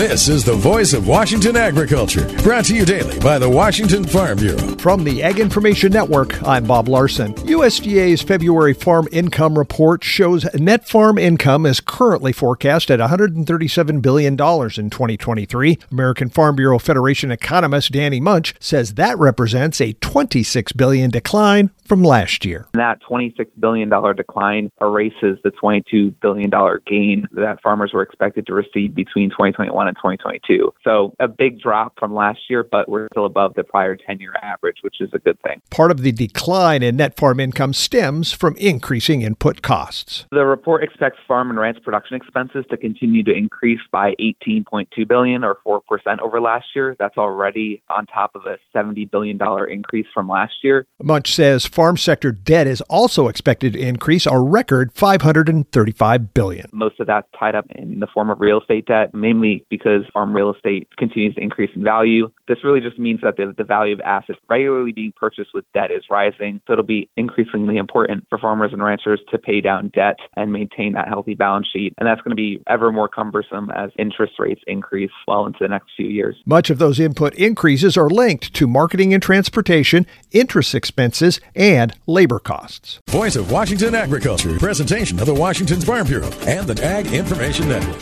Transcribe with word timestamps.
This 0.00 0.30
is 0.30 0.46
the 0.46 0.54
voice 0.54 0.94
of 0.94 1.06
Washington 1.06 1.58
agriculture, 1.58 2.26
brought 2.42 2.64
to 2.64 2.74
you 2.74 2.86
daily 2.86 3.18
by 3.18 3.38
the 3.38 3.50
Washington 3.50 4.02
Farm 4.02 4.38
Bureau. 4.38 4.74
From 4.76 5.04
the 5.04 5.22
Ag 5.22 5.38
Information 5.38 5.92
Network, 5.92 6.42
I'm 6.42 6.64
Bob 6.64 6.88
Larson. 6.88 7.34
USDA's 7.34 8.22
February 8.22 8.72
farm 8.72 9.08
income 9.12 9.58
report 9.58 10.02
shows 10.02 10.50
net 10.54 10.88
farm 10.88 11.18
income 11.18 11.66
is 11.66 11.80
currently 11.80 12.32
forecast 12.32 12.90
at 12.90 12.98
$137 12.98 14.00
billion 14.00 14.32
in 14.32 14.38
2023. 14.38 15.78
American 15.92 16.30
Farm 16.30 16.56
Bureau 16.56 16.78
Federation 16.78 17.30
economist 17.30 17.92
Danny 17.92 18.20
Munch 18.20 18.54
says 18.58 18.94
that 18.94 19.18
represents 19.18 19.82
a 19.82 19.92
$26 19.92 20.74
billion 20.78 21.10
decline 21.10 21.72
from 21.90 22.04
last 22.04 22.44
year. 22.44 22.68
That 22.74 23.00
$26 23.02 23.48
billion 23.58 23.88
decline 24.14 24.70
erases 24.80 25.38
the 25.42 25.50
$22 25.50 26.14
billion 26.22 26.48
gain 26.86 27.26
that 27.32 27.60
farmers 27.60 27.90
were 27.92 28.02
expected 28.02 28.46
to 28.46 28.54
receive 28.54 28.94
between 28.94 29.28
2021 29.30 29.88
and 29.88 29.96
2022. 29.96 30.72
So 30.84 31.16
a 31.18 31.26
big 31.26 31.60
drop 31.60 31.98
from 31.98 32.14
last 32.14 32.38
year, 32.48 32.62
but 32.62 32.88
we're 32.88 33.08
still 33.12 33.26
above 33.26 33.54
the 33.54 33.64
prior 33.64 33.96
10 33.96 34.20
year 34.20 34.34
average, 34.40 34.76
which 34.82 35.00
is 35.00 35.10
a 35.12 35.18
good 35.18 35.36
thing. 35.42 35.60
Part 35.70 35.90
of 35.90 36.02
the 36.02 36.12
decline 36.12 36.84
in 36.84 36.94
net 36.94 37.16
farm 37.16 37.40
income 37.40 37.72
stems 37.72 38.32
from 38.32 38.54
increasing 38.54 39.22
input 39.22 39.60
costs. 39.60 40.26
The 40.30 40.46
report 40.46 40.84
expects 40.84 41.18
farm 41.26 41.50
and 41.50 41.58
ranch 41.58 41.78
production 41.82 42.14
expenses 42.14 42.64
to 42.70 42.76
continue 42.76 43.24
to 43.24 43.32
increase 43.32 43.80
by 43.90 44.14
18.2 44.20 45.08
billion 45.08 45.42
or 45.42 45.58
4% 45.66 45.80
over 46.20 46.40
last 46.40 46.66
year. 46.76 46.94
That's 47.00 47.18
already 47.18 47.82
on 47.90 48.06
top 48.06 48.36
of 48.36 48.46
a 48.46 48.58
70 48.72 49.06
billion 49.06 49.38
dollar 49.38 49.66
increase 49.66 50.06
from 50.14 50.28
last 50.28 50.54
year. 50.62 50.86
Munch 51.02 51.34
says 51.34 51.66
farm 51.80 51.96
sector 51.96 52.30
debt 52.30 52.66
is 52.66 52.82
also 52.90 53.28
expected 53.28 53.72
to 53.72 53.78
increase 53.78 54.26
a 54.26 54.38
record 54.38 54.92
535 54.92 56.34
billion. 56.34 56.68
Most 56.72 57.00
of 57.00 57.06
that's 57.06 57.26
tied 57.38 57.54
up 57.54 57.64
in 57.70 58.00
the 58.00 58.06
form 58.06 58.28
of 58.28 58.38
real 58.38 58.60
estate 58.60 58.84
debt, 58.84 59.14
mainly 59.14 59.64
because 59.70 60.02
farm 60.12 60.36
real 60.36 60.52
estate 60.52 60.88
continues 60.98 61.34
to 61.36 61.40
increase 61.40 61.70
in 61.74 61.82
value. 61.82 62.30
This 62.48 62.58
really 62.62 62.80
just 62.80 62.98
means 62.98 63.20
that 63.22 63.38
the, 63.38 63.54
the 63.56 63.64
value 63.64 63.94
of 63.94 64.00
assets 64.02 64.38
regularly 64.50 64.92
being 64.92 65.14
purchased 65.16 65.54
with 65.54 65.64
debt 65.72 65.90
is 65.90 66.04
rising. 66.10 66.60
So 66.66 66.74
it'll 66.74 66.84
be 66.84 67.08
increasingly 67.16 67.78
important 67.78 68.26
for 68.28 68.36
farmers 68.36 68.74
and 68.74 68.82
ranchers 68.82 69.22
to 69.30 69.38
pay 69.38 69.62
down 69.62 69.88
debt 69.94 70.18
and 70.36 70.52
maintain 70.52 70.92
that 70.92 71.08
healthy 71.08 71.34
balance 71.34 71.66
sheet. 71.72 71.94
And 71.96 72.06
that's 72.06 72.20
going 72.20 72.32
to 72.32 72.36
be 72.36 72.62
ever 72.68 72.92
more 72.92 73.08
cumbersome 73.08 73.70
as 73.70 73.90
interest 73.98 74.34
rates 74.38 74.60
increase 74.66 75.12
well 75.26 75.46
into 75.46 75.60
the 75.62 75.68
next 75.68 75.92
few 75.96 76.08
years. 76.08 76.36
Much 76.44 76.68
of 76.68 76.76
those 76.76 77.00
input 77.00 77.32
increases 77.36 77.96
are 77.96 78.10
linked 78.10 78.52
to 78.52 78.66
marketing 78.66 79.14
and 79.14 79.22
transportation, 79.22 80.06
interest 80.30 80.74
expenses, 80.74 81.40
and 81.70 81.94
labor 82.06 82.38
costs. 82.38 83.00
Voice 83.08 83.36
of 83.36 83.50
Washington 83.50 83.94
agriculture, 83.94 84.58
presentation 84.58 85.20
of 85.20 85.26
the 85.26 85.34
Washington 85.34 85.80
Farm 85.80 86.06
Bureau 86.06 86.30
and 86.46 86.66
the 86.66 86.84
Ag 86.84 87.06
Information 87.12 87.68
Network. 87.68 87.96